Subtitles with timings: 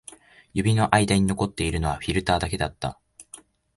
[0.55, 2.99] 指の間に残っているのはフィルターだけだった